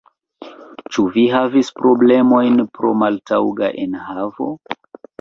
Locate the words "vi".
1.17-1.25